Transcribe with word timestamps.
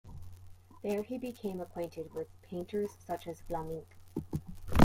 There 0.81 1.03
he 1.03 1.19
became 1.19 1.61
acquainted 1.61 2.11
with 2.15 2.27
painters 2.41 2.89
such 3.05 3.27
as 3.27 3.43
Vlaminck. 3.43 3.85